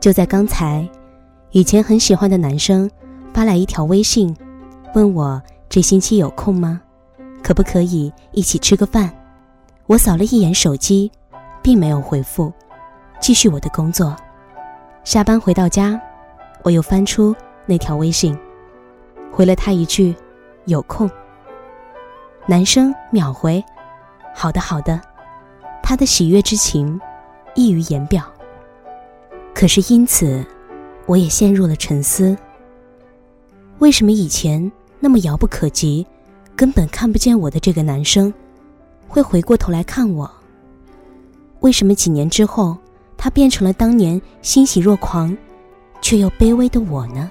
[0.00, 0.88] 就在刚才，
[1.50, 2.88] 以前很喜欢的男生
[3.34, 4.34] 发来一条微信，
[4.94, 6.80] 问我这星期有空吗？
[7.42, 9.12] 可不可以一起吃个饭？
[9.86, 11.10] 我扫了一眼手机，
[11.62, 12.52] 并没有回复，
[13.18, 14.14] 继续我的工作。
[15.02, 16.00] 下班回到家，
[16.62, 17.34] 我又翻出
[17.66, 18.38] 那条微信，
[19.32, 20.14] 回了他一句
[20.66, 21.10] ：“有空。”
[22.46, 23.64] 男生秒回
[24.34, 25.00] ：“好的，好的。”
[25.82, 27.00] 他的喜悦之情
[27.54, 28.24] 溢于言表。
[29.58, 30.46] 可是因此，
[31.06, 32.38] 我也陷入了沉思。
[33.80, 36.06] 为什么以前那么遥不可及、
[36.54, 38.32] 根本看不见我的这个男生，
[39.08, 40.30] 会回过头来看我？
[41.58, 42.78] 为什么几年之后，
[43.16, 45.36] 他变成了当年欣喜若狂，
[46.00, 47.28] 却又卑微的我呢？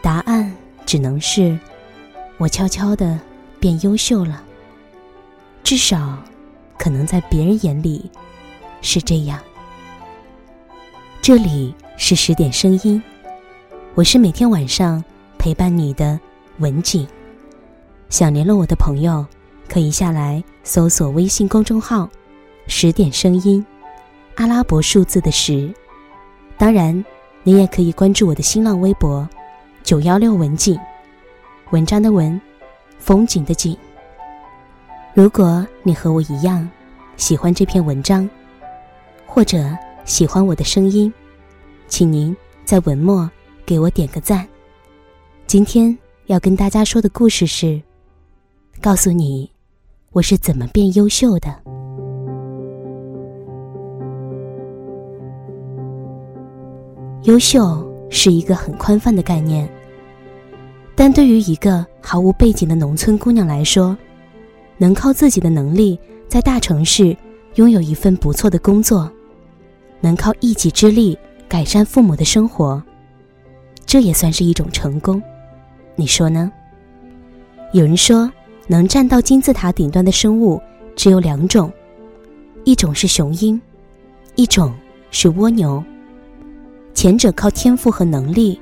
[0.00, 0.50] 答案
[0.86, 1.58] 只能是，
[2.38, 3.20] 我悄悄的
[3.60, 4.42] 变优秀了。
[5.62, 6.16] 至少，
[6.78, 8.10] 可能在别人眼里，
[8.80, 9.38] 是这样。
[11.22, 13.00] 这里是十点声音，
[13.94, 15.02] 我是每天晚上
[15.38, 16.18] 陪伴你的
[16.58, 17.06] 文景。
[18.08, 19.24] 想联络我的朋友，
[19.68, 22.10] 可以下来搜索微信公众号
[22.66, 23.64] “十点声音”，
[24.34, 25.72] 阿拉伯数字的十。
[26.58, 26.92] 当然，
[27.44, 29.28] 你也可以关注我的新浪微博
[29.84, 30.76] “九幺六文景”，
[31.70, 32.40] 文章的文，
[32.98, 33.78] 风景的景。
[35.14, 36.68] 如果你和我一样
[37.16, 38.28] 喜欢这篇文章，
[39.24, 39.64] 或者。
[40.04, 41.12] 喜欢我的声音，
[41.86, 43.30] 请您在文末
[43.64, 44.46] 给我点个赞。
[45.46, 47.80] 今天要跟大家说的故事是：
[48.80, 49.48] 告诉你
[50.10, 51.54] 我是怎么变优秀的。
[57.22, 59.68] 优秀是一个很宽泛的概念，
[60.96, 63.96] 但对于一个毫无背景的农村姑娘来说，
[64.78, 67.16] 能靠自己的能力在大城市
[67.54, 69.08] 拥有一份不错的工作。
[70.02, 71.16] 能靠一己之力
[71.48, 72.82] 改善父母的生活，
[73.86, 75.22] 这也算是一种成功，
[75.96, 76.52] 你说呢？
[77.72, 78.30] 有人说，
[78.66, 80.60] 能站到金字塔顶端的生物
[80.94, 81.72] 只有两种，
[82.64, 83.58] 一种是雄鹰，
[84.34, 84.74] 一种
[85.10, 85.82] 是蜗牛。
[86.92, 88.60] 前者靠天赋和能力，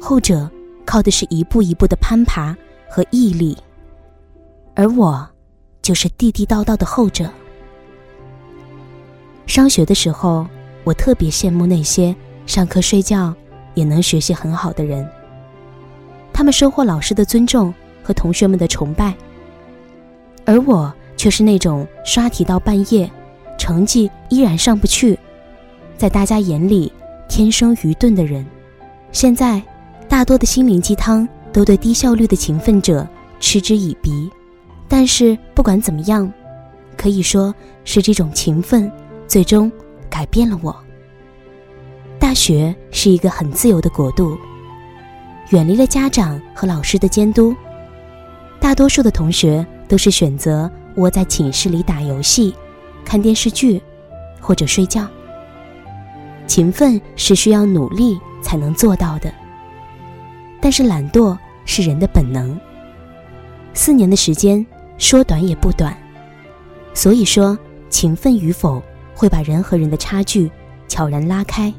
[0.00, 0.50] 后者
[0.86, 2.56] 靠的是一步一步的攀爬
[2.88, 3.56] 和毅力。
[4.74, 5.28] 而我，
[5.82, 7.30] 就是地地道道的后者。
[9.52, 10.46] 上学的时候，
[10.82, 13.34] 我特别羡慕那些上课睡觉
[13.74, 15.06] 也能学习很好的人。
[16.32, 19.14] 他们收获老师的尊重和同学们的崇拜，
[20.46, 23.10] 而我却是那种刷题到半夜，
[23.58, 25.18] 成绩依然上不去，
[25.98, 26.90] 在大家眼里
[27.28, 28.46] 天生愚钝的人。
[29.12, 29.62] 现在，
[30.08, 33.06] 大多的心灵鸡汤都对低效率的勤奋者
[33.38, 34.30] 嗤之以鼻，
[34.88, 36.32] 但是不管怎么样，
[36.96, 38.90] 可以说是这种勤奋。
[39.32, 39.72] 最终
[40.10, 40.76] 改变了我。
[42.18, 44.36] 大学是一个很自由的国度，
[45.48, 47.56] 远离了家长和老师的监督。
[48.60, 52.54] 大多数的同学都是选择窝在寝室里打游戏、
[53.06, 53.80] 看电视剧，
[54.38, 55.08] 或者睡觉。
[56.46, 59.32] 勤奋是需要努力才能做到的，
[60.60, 62.60] 但是懒惰是人的本能。
[63.72, 64.66] 四年的时间
[64.98, 65.96] 说短也不短，
[66.92, 68.82] 所以说勤奋与否。
[69.14, 70.50] 会把人和人的差距
[70.88, 71.72] 悄然拉开。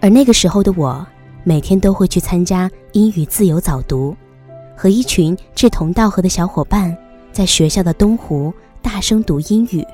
[0.00, 1.06] 而那个时候的我，
[1.44, 4.14] 每天都会去参加英语自由早读，
[4.76, 6.96] 和一群志同道合的小伙伴
[7.32, 9.84] 在学校的东湖大声读英语。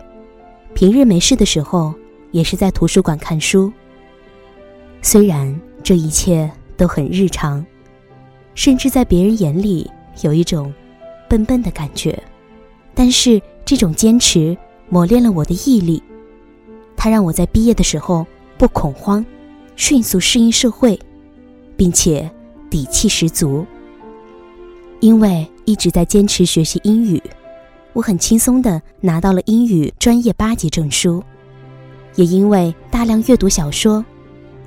[0.75, 1.95] 平日没事的时候，
[2.31, 3.73] 也是在图书馆看书。
[5.03, 7.65] 虽然这一切都很日常，
[8.55, 9.91] 甚至在别人眼里
[10.23, 10.73] 有一种
[11.29, 12.21] 笨笨的感觉，
[12.95, 14.57] 但是这种坚持。
[14.93, 16.03] 磨练了我的毅力，
[16.97, 18.27] 它让我在毕业的时候
[18.59, 19.25] 不恐慌，
[19.77, 20.99] 迅速适应社会，
[21.77, 22.29] 并且
[22.69, 23.65] 底气十足。
[24.99, 27.23] 因为一直在坚持学习英语，
[27.93, 31.23] 我很轻松的拿到了英语专业八级证书。
[32.17, 34.05] 也因为大量阅读小说，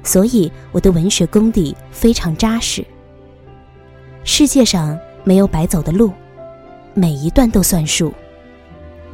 [0.04, 2.84] 所以我的文学功底非常扎实。
[4.24, 6.12] 世界上没有白走的路，
[6.94, 8.14] 每一段都算数。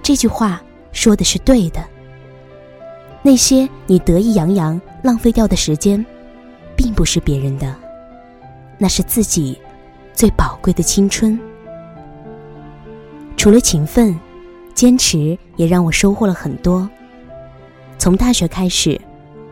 [0.04, 0.62] 这句话。
[0.92, 1.84] 说的是对的。
[3.22, 6.04] 那些你得意洋洋浪费掉的时间，
[6.76, 7.76] 并不是别人的，
[8.78, 9.60] 那是自己
[10.14, 11.38] 最宝贵的青春。
[13.36, 14.18] 除了勤奋，
[14.74, 16.90] 坚持也让我收获了很多。
[17.98, 19.00] 从大学开始，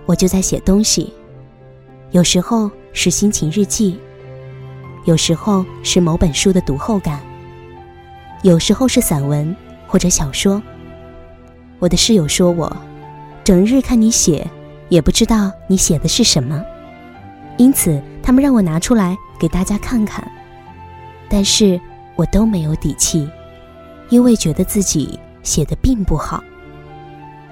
[0.06, 1.14] 我就在写东西，
[2.12, 4.00] 有时候是心情日记，
[5.04, 7.20] 有时候是某本书的读后感，
[8.44, 9.54] 有时候是散文
[9.88, 10.62] 或者小说。
[11.80, 12.76] 我的室友说我，
[13.44, 14.46] 整日看你写，
[14.90, 16.64] 也不知道你写的是什么，
[17.58, 20.30] 因此他们让我拿出来给大家看看，
[21.30, 21.80] 但是
[22.16, 23.30] 我都没有底气，
[24.10, 26.44] 因为觉得自己写的并不好。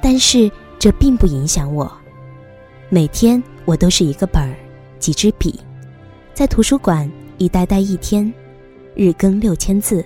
[0.02, 1.92] 但是这并不影响我，
[2.90, 4.56] 每天我都是一个本儿，
[4.98, 5.60] 几支笔，
[6.34, 8.32] 在图书馆一待待一天，
[8.96, 10.04] 日更六千字，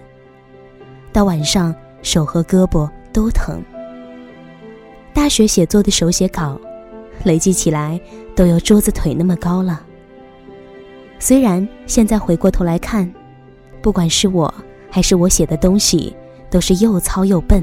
[1.13, 3.61] 到晚上手和胳膊都疼。
[5.13, 6.59] 大学写作的手写稿。
[7.25, 7.99] 累积起来
[8.33, 9.81] 都有桌子腿那么高了。
[11.19, 13.13] 虽然现在回过头来看，
[13.81, 14.53] 不管是我
[14.89, 16.15] 还是我写的东西，
[16.49, 17.61] 都是又糙又笨。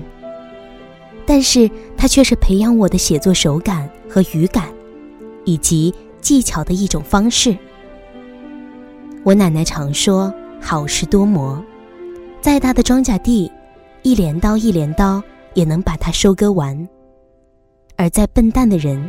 [1.25, 4.69] 但是它却是培养我的写作手感和语感，
[5.47, 7.57] 以及技巧的一种方式。
[9.25, 11.65] 我奶奶常说：“好事多磨，
[12.43, 13.51] 再大的庄稼地，
[14.03, 15.23] 一镰刀一镰刀
[15.55, 16.87] 也能把它收割完。”
[17.97, 19.03] 而再笨蛋的人。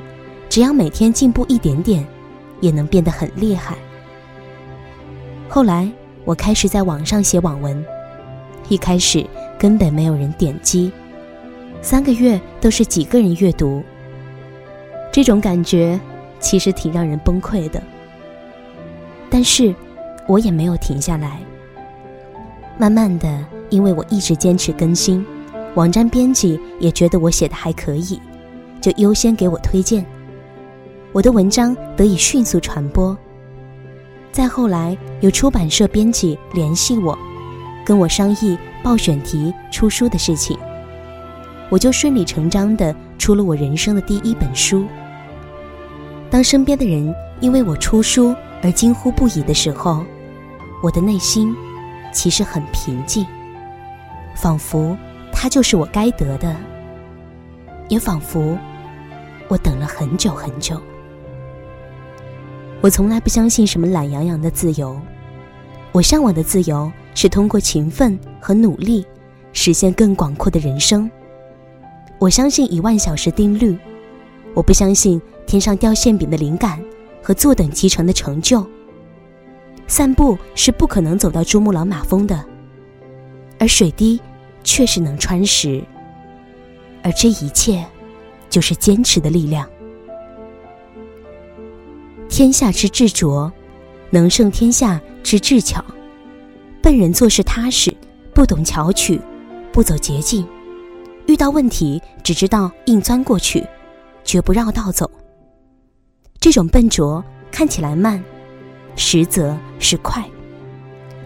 [0.49, 2.07] 只要每天进步一点点，
[2.61, 3.75] 也能变得很厉害。
[5.49, 5.87] 后来
[6.23, 7.85] 我开始在网上写网文，
[8.69, 9.23] 一开始
[9.59, 10.91] 根本没有人点击，
[11.81, 13.83] 三个月都是几个人阅读。
[15.11, 15.99] 这种感觉
[16.39, 17.83] 其实挺让人崩溃的。
[19.29, 19.75] 但是
[20.27, 21.39] 我也没有停下来。
[22.77, 25.25] 慢慢的，因为我一直坚持更新，
[25.75, 28.19] 网站编辑也觉得我写的还可以，
[28.81, 30.05] 就优先给我推荐。
[31.13, 33.17] 我的文章得以迅速传播。
[34.31, 37.17] 再后来，有出版社编辑联系我，
[37.85, 40.57] 跟我商议报选题、出书的事情，
[41.69, 44.85] 我就顺理成章地出了我人生的第一本书。
[46.29, 50.05] 当身边的人因为我出书而惊呼不已的时候，
[50.83, 51.55] 我的内心
[52.11, 53.25] 其实很平静，
[54.35, 54.95] 仿佛
[55.31, 56.55] 它就是我该得的，
[57.87, 58.57] 也仿佛
[59.47, 60.81] 我等了很久很久。
[62.81, 64.99] 我从来不相信什么懒洋洋的自由，
[65.91, 69.05] 我向往的自由是通过勤奋和努力，
[69.51, 71.09] 实现更广阔的人生。
[72.19, 73.77] 我相信一万小时定律，
[74.53, 76.79] 我不相信天上掉馅饼的灵感
[77.23, 78.65] 和坐等集成的成就。
[79.87, 82.43] 散步是不可能走到珠穆朗玛峰的，
[83.57, 84.19] 而水滴
[84.63, 85.81] 确实能穿石，
[87.07, 87.85] 而这一切，
[88.49, 89.65] 就是坚持的力量。
[92.27, 93.49] 天下之智拙，
[94.09, 95.81] 能胜天下之智巧。
[96.81, 97.95] 笨人做事踏实，
[98.33, 99.21] 不懂巧取，
[99.71, 100.45] 不走捷径，
[101.27, 103.65] 遇到问题只知道硬钻过去，
[104.25, 105.09] 绝不绕道走。
[106.41, 108.21] 这种笨拙看起来慢，
[108.97, 110.21] 实则是快。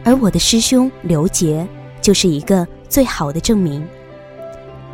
[0.04, 1.68] 而我的师兄刘杰
[2.04, 3.84] 就是一个最好的证明。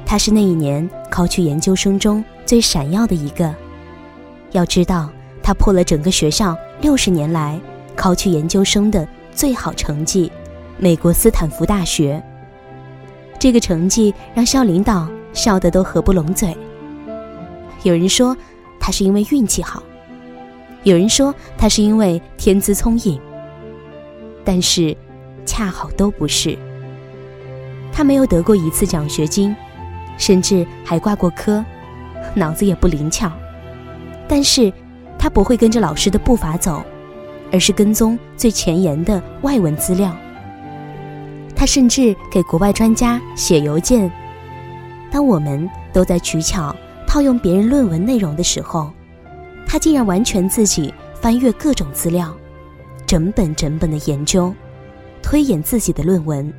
[0.08, 3.54] 他是那一年考取研究生中最闪耀的一个。
[4.54, 5.10] 要知道。
[5.44, 7.58] 他破了整个学校六十年来
[7.96, 10.30] 考取研究生的最好成绩，
[10.78, 12.22] 美国斯坦福大学。
[13.40, 16.54] 这个成绩让校领导笑得都合不拢嘴。
[17.84, 18.36] 有人说
[18.78, 19.82] 他是因为运气好，
[20.84, 23.18] 有人说他是因为天资聪颖，
[24.44, 24.94] 但是
[25.46, 26.58] 恰好都不是。
[27.94, 29.56] 他没有得过一次奖学金，
[30.18, 31.64] 甚至还挂过科，
[32.34, 33.32] 脑子也不灵巧，
[34.28, 34.74] 但是。
[35.20, 36.82] 他不会跟着老师的步伐走，
[37.52, 40.16] 而是跟踪最前沿的外文资料。
[41.56, 44.10] 他甚至给国外专家写邮件。
[45.10, 46.74] 当我们都在取巧
[47.08, 48.92] 套用别人论文内容的时候，
[49.66, 52.32] 他竟然完全自己翻阅各种资料，
[53.08, 54.54] 整本整本的研究，
[55.24, 56.54] 推演自己的论文。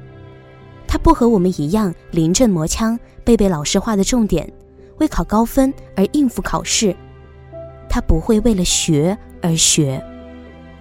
[0.88, 4.50] 他不和我们一样临阵磨枪，背背老师画的重点，
[4.97, 6.97] 为考高分而应付考试。
[7.87, 10.02] 他不会为了学而学，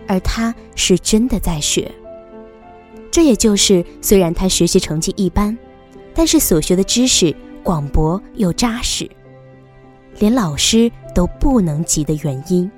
[0.08, 1.92] 而他是真的在学。
[3.12, 5.58] 这也就是虽然他学习成绩一般，
[6.14, 9.06] 但是所学的知识广博又扎实，
[10.18, 12.72] 连老师都不能及的原因。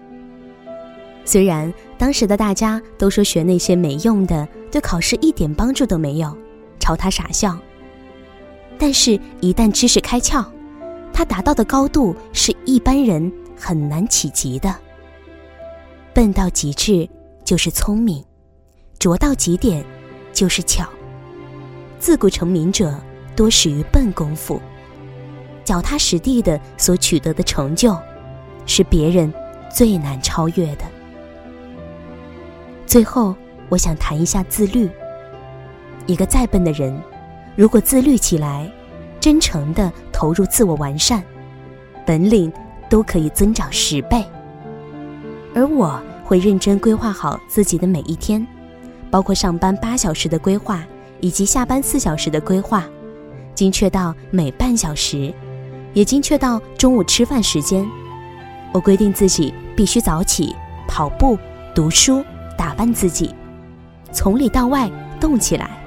[1.24, 6.36] 虽然当时的大家都说学那些没用的，对考试一点帮助都没有，
[6.80, 7.56] 朝他傻笑。
[8.80, 10.44] 但是，一旦知识开窍，
[11.14, 13.32] 他达到的高度是一般人。
[13.62, 14.74] 很难企及的。
[16.14, 17.06] 笨到极致
[17.44, 18.24] 就是聪明，
[18.98, 19.84] 拙到极点
[20.32, 20.88] 就是巧。
[22.00, 22.98] 自古成名者
[23.36, 24.62] 多始于笨功夫，
[25.66, 28.00] 脚踏实地的所取得的成就，
[28.66, 29.34] 是别人
[29.70, 30.86] 最难超越的。
[32.86, 33.36] 最后，
[33.68, 34.90] 我想谈一下自律。
[36.08, 36.98] 一个再笨的人，
[37.60, 38.72] 如果自律起来，
[39.20, 41.22] 真诚的投入自我完善，
[42.06, 42.50] 本领。
[42.90, 44.26] 都可以增长十倍。
[45.54, 48.44] 而我会认真规划好自己的每一天，
[49.12, 50.84] 包括上班八小时的规划
[51.20, 52.84] 以及下班四小时的规划，
[53.54, 55.32] 精确到每半小时，
[55.94, 57.88] 也精确到中午吃饭时间。
[58.72, 60.56] 我规定自己必须早起
[60.88, 61.38] 跑步、
[61.76, 62.26] 读书、
[62.58, 63.36] 打扮自己，
[64.12, 64.90] 从里到外
[65.20, 65.79] 动起来。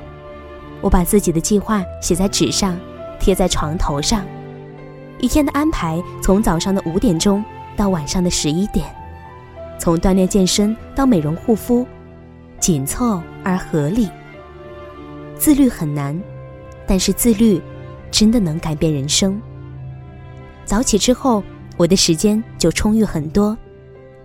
[0.83, 2.77] 我把自己的计划写在纸上，
[3.19, 4.27] 贴在床头上。
[5.19, 7.43] 一天的安排从早上的五点钟
[7.77, 8.85] 到晚上的十一点，
[9.79, 11.87] 从锻炼健身到美容护肤，
[12.59, 14.11] 紧凑而合理。
[15.39, 16.21] 自律很难，
[16.87, 17.63] 但是自律
[18.11, 19.41] 真的能改变人生。
[20.65, 21.43] 早起之后，
[21.77, 23.57] 我的时间就充裕很多，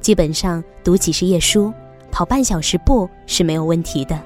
[0.01, 1.71] 基本上读几十页书，
[2.11, 4.19] 跑半小时步是没有问题的。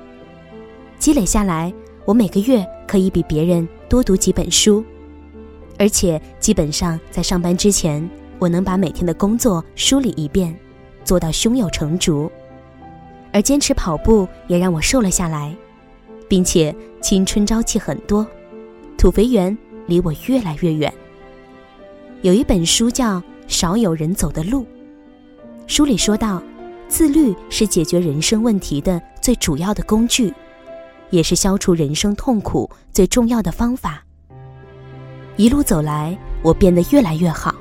[0.97, 1.73] 积累下来。
[2.05, 4.83] 我每个月可以比别人多读几本书，
[5.77, 8.07] 而且基本上在上班之前，
[8.39, 10.55] 我能把每天的工作梳理一遍，
[11.03, 12.31] 做到胸有成竹。
[13.31, 15.55] 而坚持跑步也让我瘦了下来，
[16.27, 18.25] 并且青春朝气很多，
[18.97, 20.91] 土肥圆离我越来越远。
[22.23, 24.63] 有一本书叫《少有人走的路》，
[25.65, 26.41] 书里说到，
[26.87, 30.33] 自律是解决人生问题的最主要的工具。
[31.11, 34.03] 也是消除人生痛苦最重要的方法。
[35.37, 37.53] 一路走来，我变得越来越好，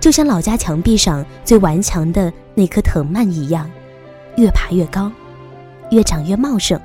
[0.00, 3.70] 就像老家墙壁上最顽强的那棵藤蔓一样，
[4.36, 5.10] 越爬越高，
[5.90, 6.80] 越长越茂盛。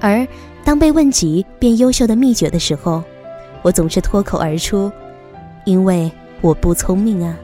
[0.00, 0.26] 而
[0.64, 3.02] 当被问及变优秀的秘诀的时候，
[3.62, 4.90] 我总是脱口而出
[5.64, 6.10] ：“因为
[6.40, 7.36] 我不聪明啊，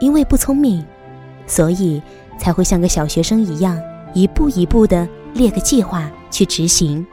[0.00, 0.84] 因为不聪明，
[1.46, 2.02] 所以
[2.38, 3.78] 才会像个小学生一样，
[4.14, 7.04] 一步一步的。”列个计划去执行，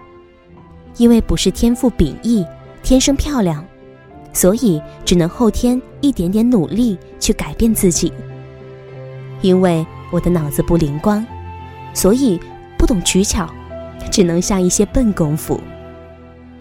[0.98, 2.46] 因为不是天赋秉异、
[2.84, 3.64] 天生漂亮，
[4.34, 8.12] 所以只能后天一点点努力去改变自己。
[9.42, 11.26] 因为我的脑子不灵光，
[11.94, 12.40] 所以
[12.78, 13.50] 不懂取巧，
[14.12, 15.60] 只能下一些笨功夫。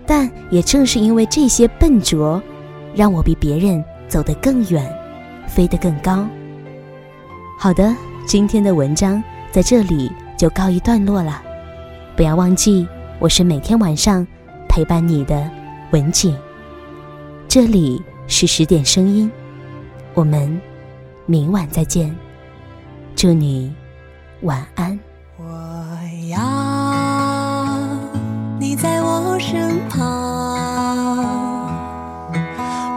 [0.07, 2.41] 但也正是因为这些笨拙，
[2.95, 4.89] 让我比别人走得更远，
[5.47, 6.27] 飞得更高。
[7.59, 7.95] 好的，
[8.27, 11.43] 今天的文章在这里就告一段落了。
[12.19, 12.85] 不要忘记，
[13.21, 14.27] 我是每天晚上
[14.69, 15.49] 陪伴你的
[15.93, 16.37] 文景。
[17.47, 19.31] 这里是十点声音，
[20.15, 20.61] 我们
[21.27, 22.13] 明晚再见。
[23.15, 23.73] 祝你
[24.41, 24.99] 晚安。
[25.37, 25.45] 我
[26.29, 26.43] 要
[28.59, 30.05] 你在我身旁，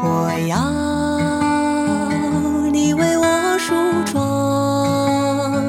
[0.01, 0.57] 我要
[2.71, 5.63] 你为我梳妆。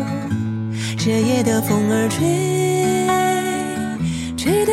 [0.96, 2.61] 这夜的风儿吹。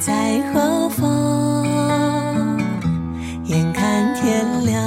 [0.00, 2.58] 在何方？
[3.44, 4.80] 眼看天亮，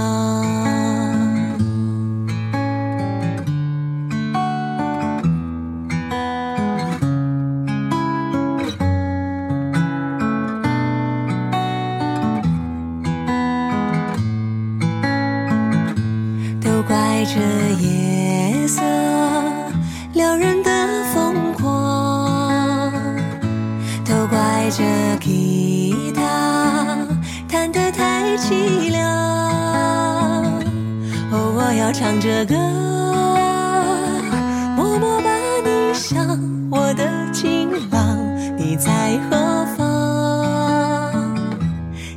[16.59, 17.39] 都怪这
[17.81, 18.81] 夜色
[20.13, 20.52] 撩人
[24.75, 24.83] 这。
[25.23, 27.07] 吉他
[27.47, 29.09] 弹得太凄凉，
[31.31, 32.55] 哦，我要唱着歌，
[34.75, 35.29] 默默把
[35.63, 36.37] 你想，
[36.69, 38.17] 我的情郎，
[38.57, 41.37] 你在何方？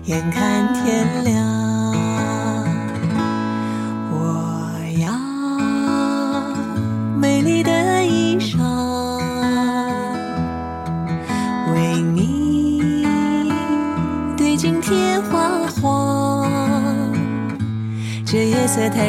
[0.07, 1.56] 眼看天亮。